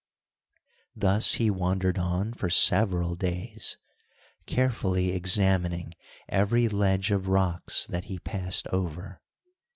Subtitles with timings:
[0.95, 3.77] Thus he wandered on for several days,
[4.47, 5.93] carefully examining
[6.27, 9.21] every ledge of rocks that he passed over.